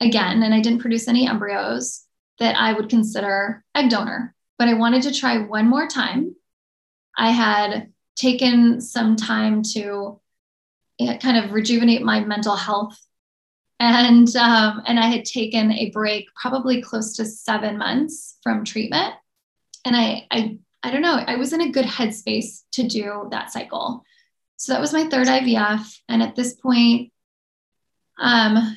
[0.01, 2.05] again and I didn't produce any embryos,
[2.39, 4.35] that I would consider egg donor.
[4.59, 6.35] But I wanted to try one more time.
[7.17, 10.21] I had taken some time to
[10.99, 12.99] eh, kind of rejuvenate my mental health
[13.81, 19.15] and um, and I had taken a break, probably close to seven months from treatment,
[19.87, 23.51] and I I I don't know, I was in a good headspace to do that
[23.51, 24.05] cycle.
[24.57, 27.11] So that was my third IVF, and at this point,
[28.21, 28.77] um,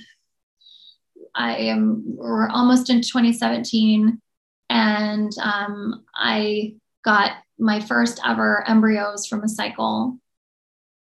[1.35, 4.21] I am we're almost in 2017,
[4.69, 10.17] and um, I got my first ever embryos from a cycle,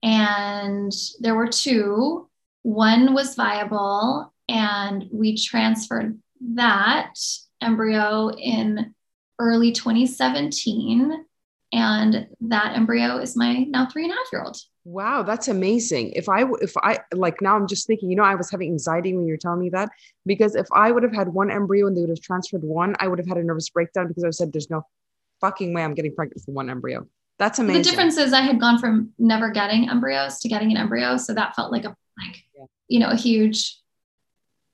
[0.03, 2.29] and there were two.
[2.63, 6.19] One was viable, and we transferred
[6.55, 7.15] that
[7.61, 8.95] embryo in
[9.39, 11.25] early 2017.
[11.73, 14.57] And that embryo is my now three and a half year old.
[14.85, 16.11] Wow, that's amazing.
[16.13, 19.15] If I, if I, like now I'm just thinking, you know, I was having anxiety
[19.15, 19.91] when you were telling me that
[20.27, 23.07] because if I would have had one embryo and they would have transferred one, I
[23.07, 24.85] would have had a nervous breakdown because I said, there's no
[25.41, 27.07] fucking way I'm getting pregnant from one embryo.
[27.39, 27.83] That's amazing.
[27.83, 31.17] The difference is I had gone from never getting embryos to getting an embryo.
[31.17, 32.65] So that felt like a, like, yeah.
[32.89, 33.79] you know, a huge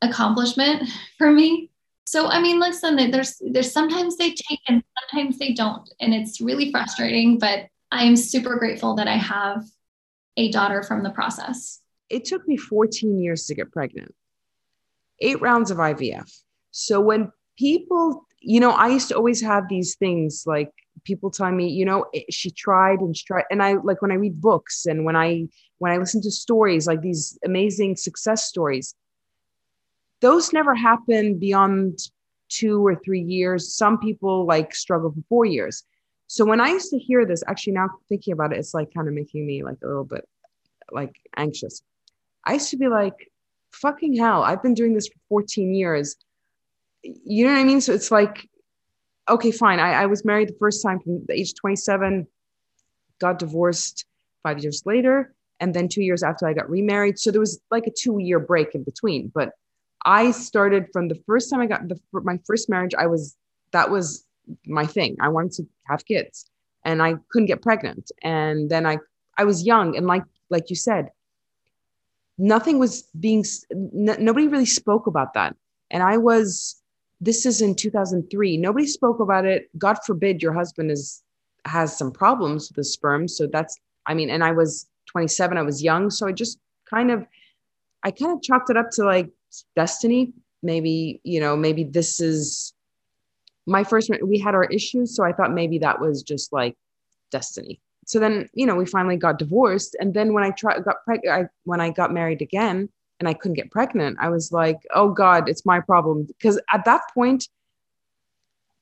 [0.02, 1.70] accomplishment for me.
[2.06, 6.40] So I mean, listen, there's there's sometimes they take and sometimes they don't, and it's
[6.40, 7.38] really frustrating.
[7.38, 9.64] But I am super grateful that I have
[10.38, 11.80] a daughter from the process.
[12.08, 14.14] It took me 14 years to get pregnant,
[15.20, 16.30] eight rounds of IVF.
[16.70, 20.70] So when people, you know, I used to always have these things like
[21.04, 24.14] people telling me, you know, she tried and she tried, and I like when I
[24.14, 25.48] read books and when I
[25.78, 28.94] when I listen to stories like these amazing success stories
[30.20, 31.98] those never happen beyond
[32.48, 33.74] two or three years.
[33.74, 35.84] Some people like struggle for four years.
[36.28, 39.08] So when I used to hear this, actually now thinking about it, it's like kind
[39.08, 40.28] of making me like a little bit
[40.92, 41.82] like anxious.
[42.44, 43.32] I used to be like,
[43.72, 46.16] fucking hell, I've been doing this for 14 years.
[47.02, 47.80] You know what I mean?
[47.80, 48.48] So it's like,
[49.28, 49.80] okay, fine.
[49.80, 52.26] I, I was married the first time from the age 27,
[53.20, 54.04] got divorced
[54.42, 55.34] five years later.
[55.60, 57.18] And then two years after I got remarried.
[57.18, 59.32] So there was like a two year break in between.
[59.34, 59.52] But
[60.04, 62.94] I started from the first time I got the, my first marriage.
[62.96, 63.34] I was
[63.72, 64.24] that was
[64.66, 65.16] my thing.
[65.20, 66.46] I wanted to have kids,
[66.84, 68.10] and I couldn't get pregnant.
[68.22, 68.98] And then I
[69.36, 71.10] I was young, and like like you said,
[72.38, 73.44] nothing was being.
[73.72, 75.56] N- nobody really spoke about that.
[75.90, 76.76] And I was.
[77.20, 78.56] This is in 2003.
[78.58, 79.68] Nobody spoke about it.
[79.76, 81.24] God forbid your husband is
[81.64, 83.26] has some problems with the sperm.
[83.28, 83.76] So that's.
[84.06, 85.58] I mean, and I was 27.
[85.58, 87.26] I was young, so I just kind of.
[88.04, 89.28] I kind of chalked it up to like
[89.74, 92.72] destiny maybe you know maybe this is
[93.68, 96.76] my first we had our issues so i thought maybe that was just like
[97.30, 97.80] destiny.
[98.06, 101.46] So then you know we finally got divorced and then when i tried got pregnant
[101.46, 102.88] I, when i got married again
[103.20, 106.26] and i couldn't get pregnant i was like oh god it's my problem.
[106.26, 107.48] Because at that point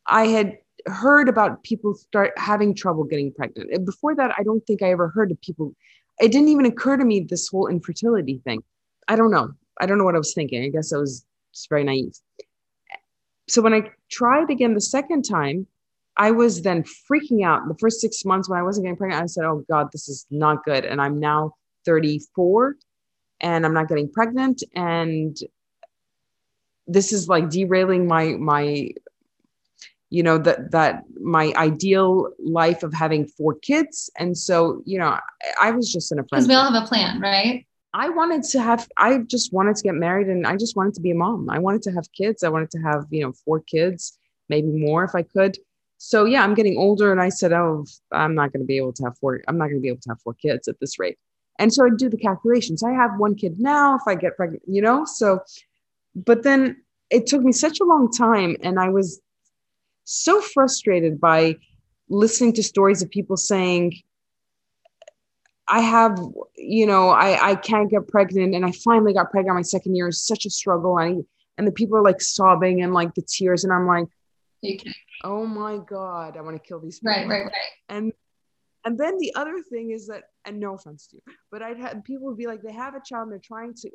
[0.07, 3.85] i had heard about people start having trouble getting pregnant.
[3.85, 5.75] Before that i don't think i ever heard of people
[6.21, 8.63] it didn't even occur to me this whole infertility thing.
[9.09, 9.53] I don't know.
[9.81, 10.65] I don't know what I was thinking.
[10.65, 12.15] I guess I was just very naive.
[13.49, 15.67] So when I tried again the second time,
[16.17, 17.69] I was then freaking out.
[17.69, 20.27] The first six months when I wasn't getting pregnant, I said, "Oh God, this is
[20.31, 21.53] not good." And I'm now
[21.85, 22.77] 34,
[23.41, 25.37] and I'm not getting pregnant, and
[26.87, 28.91] this is like derailing my my
[30.11, 35.09] you know that that my ideal life of having four kids and so you know
[35.09, 35.21] i,
[35.61, 37.67] I was just in a because we all have a plan right
[37.99, 41.01] I wanted to have, I just wanted to get married and I just wanted to
[41.01, 41.49] be a mom.
[41.49, 42.45] I wanted to have kids.
[42.45, 44.19] I wanted to have, you know, four kids,
[44.51, 45.57] maybe more if I could.
[45.97, 48.93] So yeah, I'm getting older and I said, oh, I'm not going to be able
[48.93, 50.99] to have four, I'm not going to be able to have four kids at this
[50.99, 51.19] rate.
[51.59, 52.83] And so I do the calculations.
[52.83, 55.07] I have one kid now if I get pregnant, you know?
[55.07, 55.41] So,
[56.15, 59.23] but then it took me such a long time and I was
[60.05, 61.57] so frustrated by
[62.11, 63.95] listening to stories of people saying,
[65.69, 66.19] I have,
[66.57, 70.09] you know, I, I can't get pregnant and I finally got pregnant my second year.
[70.09, 70.99] It's such a struggle.
[70.99, 71.25] And, I,
[71.59, 73.65] and the people are like sobbing and like the tears.
[73.65, 74.07] And I'm like,
[75.25, 77.15] oh my God, I want to kill these people.
[77.15, 77.53] Right, right, right.
[77.89, 78.13] And,
[78.85, 82.05] and then the other thing is that, and no offense to you, but I'd had
[82.05, 83.91] people would be like, they have a child and they're trying to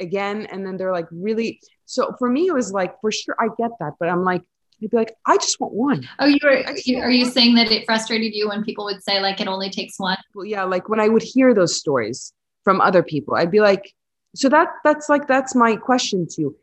[0.00, 0.46] again.
[0.46, 1.60] And then they're like, really.
[1.84, 3.92] So for me, it was like, for sure, I get that.
[4.00, 4.42] But I'm like,
[4.78, 6.08] You'd be like, I just want one.
[6.18, 9.20] Oh, you were, you, are you saying that it frustrated you when people would say
[9.20, 10.18] like it only takes one?
[10.34, 12.32] Well, yeah, like when I would hear those stories
[12.64, 13.94] from other people, I'd be like,
[14.34, 16.56] so that that's like that's my question to you.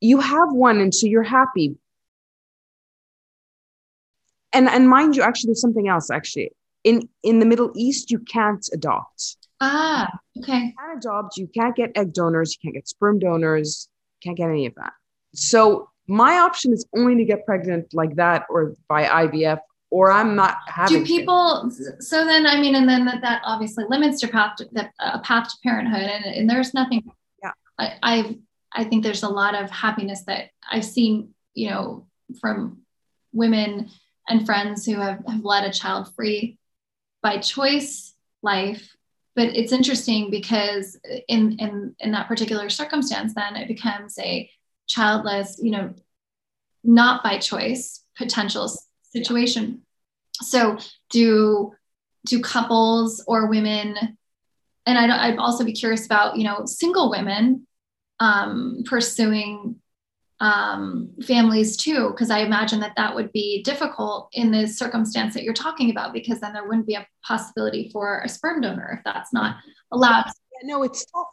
[0.00, 1.76] You have one, and so you're happy.
[4.52, 6.10] And and mind you, actually, there's something else.
[6.10, 6.52] Actually,
[6.84, 9.36] in in the Middle East, you can't adopt.
[9.60, 10.52] Ah, okay.
[10.52, 11.36] You can't adopt.
[11.36, 12.54] You can't get egg donors.
[12.54, 13.88] You can't get sperm donors.
[14.22, 14.92] Can't get any of that.
[15.34, 20.34] So my option is only to get pregnant like that or by IVF or I'm
[20.34, 21.00] not having.
[21.00, 21.64] Do people?
[21.64, 22.08] Kids.
[22.08, 25.20] So then, I mean, and then that, that obviously limits your path to the uh,
[25.20, 27.04] path to parenthood, and, and there's nothing.
[27.42, 27.52] Yeah.
[27.78, 28.38] I, I
[28.74, 32.06] I think there's a lot of happiness that I've seen, you know,
[32.40, 32.78] from
[33.34, 33.90] women
[34.28, 36.58] and friends who have, have led a child free
[37.22, 38.96] by choice life
[39.34, 40.98] but it's interesting because
[41.28, 44.50] in in in that particular circumstance then it becomes a
[44.86, 45.94] childless you know
[46.84, 48.70] not by choice potential
[49.02, 49.82] situation
[50.34, 50.76] so
[51.10, 51.72] do
[52.26, 53.96] do couples or women
[54.84, 57.66] and I'd, I'd also be curious about you know single women
[58.20, 59.76] um, pursuing
[60.42, 65.44] um, families too, because I imagine that that would be difficult in the circumstance that
[65.44, 69.04] you're talking about, because then there wouldn't be a possibility for a sperm donor if
[69.04, 69.56] that's not
[69.92, 70.26] allowed.
[70.26, 71.28] Yeah, no, it's tough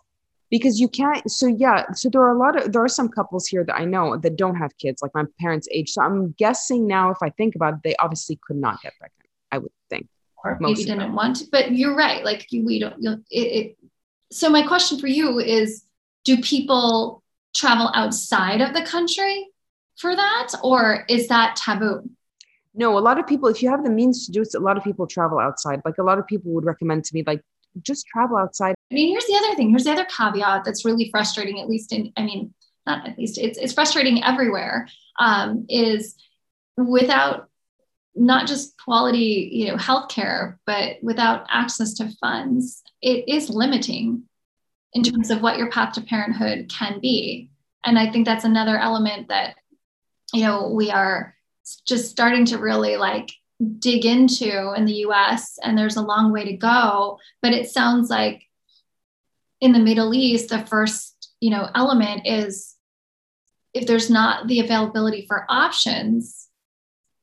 [0.49, 1.29] because you can't.
[1.29, 3.85] So yeah, so there are a lot of there are some couples here that I
[3.85, 5.91] know that don't have kids, like my parents' age.
[5.91, 9.29] So I'm guessing now, if I think about it, they obviously could not get pregnant.
[9.51, 10.07] I would think,
[10.43, 11.45] or maybe didn't want to.
[11.51, 12.23] But you're right.
[12.23, 13.23] Like we don't.
[13.29, 13.77] It, it,
[14.31, 15.83] so my question for you is:
[16.25, 17.23] Do people
[17.55, 19.47] travel outside of the country
[19.97, 22.09] for that, or is that taboo?
[22.75, 24.77] No, a lot of people, if you have the means to do it, a lot
[24.77, 25.81] of people travel outside.
[25.83, 27.41] Like a lot of people would recommend to me, like,
[27.81, 28.75] just travel outside.
[28.91, 29.69] I mean, here's the other thing.
[29.69, 32.53] Here's the other caveat that's really frustrating, at least in, I mean,
[32.85, 34.87] not at least, it's, it's frustrating everywhere,
[35.19, 36.15] um, is
[36.77, 37.49] without
[38.15, 44.23] not just quality, you know, healthcare, but without access to funds, it is limiting
[44.93, 47.51] in terms of what your path to parenthood can be.
[47.85, 49.55] And I think that's another element that,
[50.33, 51.35] you know, we are
[51.85, 53.31] just starting to really like
[53.77, 57.19] dig into in the US, and there's a long way to go.
[57.41, 58.48] But it sounds like
[59.61, 62.75] in the Middle East, the first, you know, element is
[63.73, 66.47] if there's not the availability for options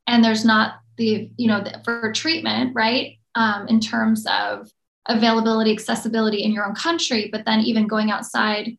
[0.07, 3.19] and there's not the, you know, for treatment, right?
[3.35, 4.71] Um, in terms of
[5.07, 8.77] availability, accessibility in your own country, but then even going outside,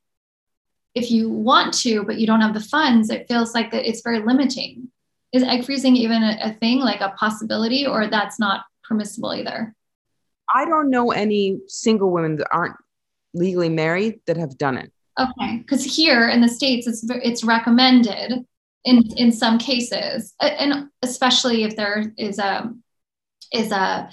[0.95, 4.01] if you want to, but you don't have the funds, it feels like that it's
[4.01, 4.89] very limiting.
[5.31, 9.75] Is egg freezing even a, a thing, like a possibility, or that's not permissible either?
[10.53, 12.75] I don't know any single women that aren't
[13.33, 14.91] legally married that have done it.
[15.19, 18.45] Okay, because here in the states, it's it's recommended
[18.85, 22.71] in in some cases, and especially if there is a
[23.51, 24.09] is a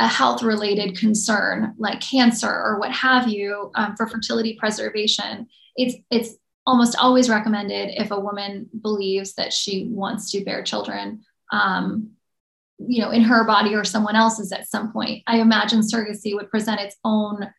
[0.00, 5.46] a health related concern like cancer or what have you um, for fertility preservation
[5.76, 6.36] it's it's
[6.66, 11.22] almost always recommended if a woman believes that she wants to bear children
[11.52, 12.10] um,
[12.78, 16.50] you know in her body or someone else's at some point i imagine surrogacy would
[16.50, 17.52] present its own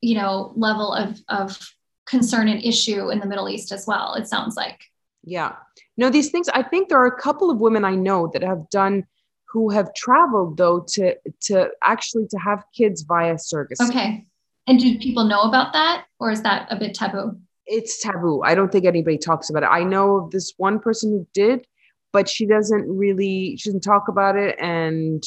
[0.00, 1.74] you know level of of
[2.06, 4.80] concern and issue in the middle east as well it sounds like
[5.22, 5.56] yeah
[5.96, 8.68] no these things i think there are a couple of women i know that have
[8.70, 9.04] done
[9.52, 13.88] who have traveled though to to actually to have kids via surrogacy.
[13.88, 14.26] Okay.
[14.66, 17.36] And do people know about that or is that a bit taboo?
[17.66, 18.42] It's taboo.
[18.44, 19.68] I don't think anybody talks about it.
[19.70, 21.66] I know of this one person who did,
[22.12, 25.22] but she doesn't really she doesn't talk about it and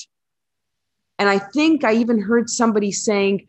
[1.20, 3.48] and I think I even heard somebody saying,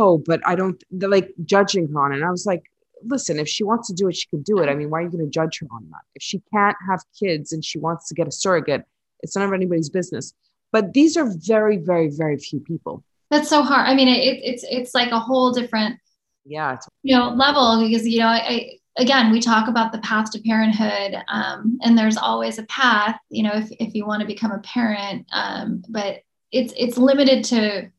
[0.00, 2.64] "Oh, but I don't they're like judging her on it." And I was like,
[3.04, 4.68] listen, if she wants to do it, she can do it.
[4.68, 6.02] I mean, why are you going to judge her on that?
[6.14, 8.84] If she can't have kids and she wants to get a surrogate,
[9.20, 10.34] it's none of anybody's business.
[10.72, 13.02] But these are very, very, very few people.
[13.30, 13.88] That's so hard.
[13.88, 15.98] I mean, it, it's it's like a whole different,
[16.44, 20.40] yeah, you know, level because you know, I, again, we talk about the path to
[20.40, 23.18] parenthood, um, and there's always a path.
[23.30, 26.22] You know, if if you want to become a parent, um, but
[26.52, 27.90] it's it's limited to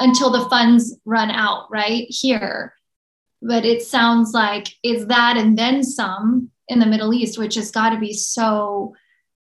[0.00, 2.74] until the funds run out, right here.
[3.42, 7.70] But it sounds like it's that and then some in the Middle East, which has
[7.70, 8.94] got to be so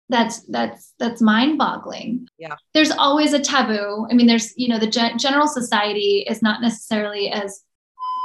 [0.09, 2.55] that's that's that's mind boggling yeah.
[2.73, 4.07] There's always a taboo.
[4.09, 7.63] I mean there's you know the gen- general society is not necessarily as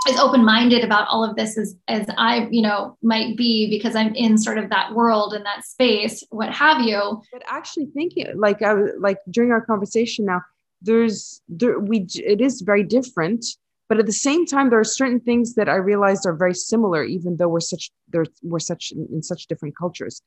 [0.07, 4.15] as open-minded about all of this as as i you know might be because i'm
[4.15, 7.23] in sort of that world and that space what have you.
[7.33, 10.43] But actually thinking like i like during our conversation now
[10.85, 13.45] there's there we it is very different
[13.89, 17.03] but at the same time there are certain things that i realized are very similar
[17.03, 20.23] even though we're such there we're such in such different cultures.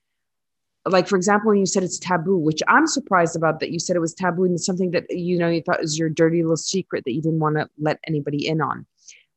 [0.86, 3.98] Like for example when you said it's taboo which i'm surprised about that you said
[3.98, 7.04] it was taboo and something that you know you thought was your dirty little secret
[7.06, 8.86] that you didn't want to let anybody in on.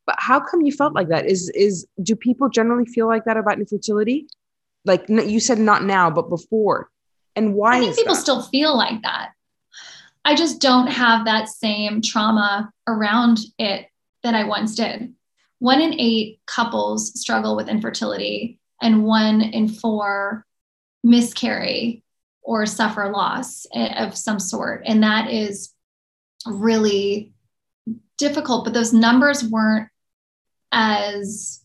[0.06, 1.26] But how come you felt like that?
[1.26, 4.28] Is is do people generally feel like that about infertility?
[4.84, 6.88] Like you said not now but before.
[7.34, 8.20] And why i think people that?
[8.20, 9.30] still feel like that
[10.24, 13.86] i just don't have that same trauma around it
[14.22, 15.12] that i once did
[15.60, 20.46] one in eight couples struggle with infertility and one in four
[21.04, 22.02] miscarry
[22.42, 24.82] or suffer loss eh, of some sort.
[24.86, 25.72] And that is
[26.46, 27.32] really
[28.18, 29.88] difficult, but those numbers weren't
[30.72, 31.60] as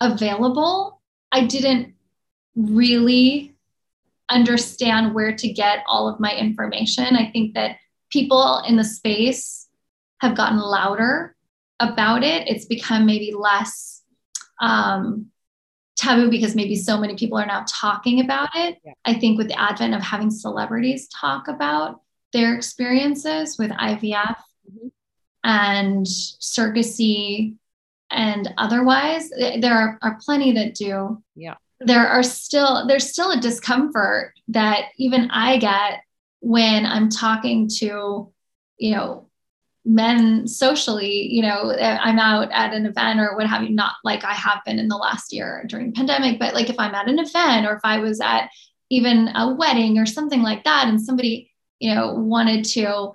[0.00, 1.00] available.
[1.32, 1.94] I didn't
[2.54, 3.55] really
[4.28, 7.16] understand where to get all of my information.
[7.16, 7.76] I think that
[8.10, 9.68] people in the space
[10.20, 11.36] have gotten louder
[11.80, 12.48] about it.
[12.48, 14.02] It's become maybe less
[14.60, 15.26] um,
[15.96, 18.78] taboo because maybe so many people are now talking about it.
[18.84, 18.92] Yeah.
[19.04, 22.00] I think with the advent of having celebrities talk about
[22.32, 24.36] their experiences with IVF
[24.70, 24.88] mm-hmm.
[25.44, 27.56] and surrogacy
[28.10, 31.22] and otherwise, there are, are plenty that do.
[31.34, 31.54] Yeah.
[31.80, 36.02] There are still there's still a discomfort that even I get
[36.40, 38.32] when I'm talking to,
[38.78, 39.28] you know,
[39.84, 43.94] men socially, you know, eh, I'm out at an event or what have you, not
[44.04, 47.08] like I have been in the last year during pandemic, but like if I'm at
[47.08, 48.50] an event or if I was at
[48.90, 53.12] even a wedding or something like that, and somebody, you know, wanted to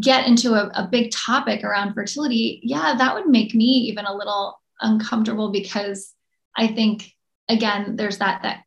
[0.00, 4.14] get into a, a big topic around fertility, yeah, that would make me even a
[4.14, 6.12] little uncomfortable because
[6.56, 7.13] I think
[7.48, 8.64] again, there's that that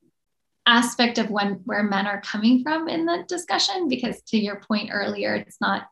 [0.65, 4.89] aspect of when where men are coming from in the discussion because to your point
[4.91, 5.88] earlier it's not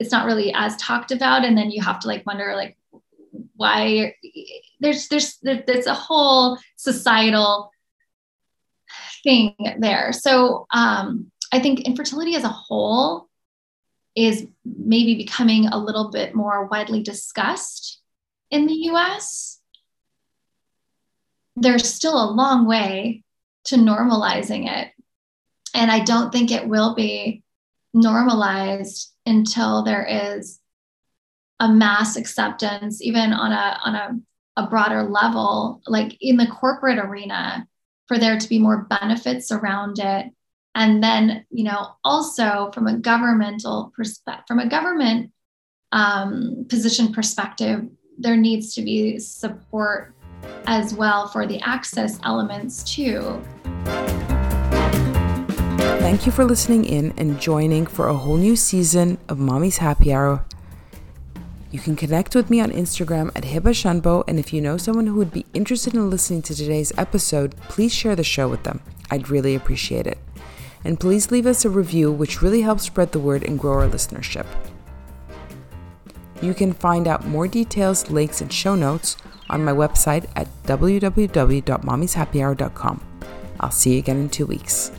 [0.00, 1.44] it's not really as talked about.
[1.44, 2.76] And then you have to like wonder like
[3.56, 4.14] why
[4.80, 7.70] there's there's there's a whole societal
[9.22, 10.12] thing there.
[10.12, 13.28] So um i think infertility as a whole
[14.16, 18.00] is maybe becoming a little bit more widely discussed
[18.50, 19.53] in the us
[21.56, 23.22] there's still a long way
[23.64, 24.92] to normalizing it
[25.74, 27.42] and i don't think it will be
[27.92, 30.60] normalized until there is
[31.60, 36.98] a mass acceptance, even on a on a, a broader level, like in the corporate
[36.98, 37.66] arena,
[38.06, 40.26] for there to be more benefits around it.
[40.74, 45.30] And then, you know, also from a governmental perspective, from a government
[45.92, 47.86] um, position perspective,
[48.18, 50.13] there needs to be support
[50.66, 53.40] as well for the access elements too.
[56.00, 60.12] Thank you for listening in and joining for a whole new season of Mommy's Happy
[60.12, 60.44] Hour.
[61.70, 65.08] You can connect with me on Instagram at Hiba Shanbo, and if you know someone
[65.08, 68.80] who would be interested in listening to today's episode, please share the show with them.
[69.10, 70.18] I'd really appreciate it.
[70.84, 73.88] And please leave us a review, which really helps spread the word and grow our
[73.88, 74.46] listenership.
[76.44, 79.16] You can find out more details, links, and show notes
[79.48, 83.00] on my website at www.mommyshappyhour.com.
[83.60, 84.92] I'll see you again in two weeks.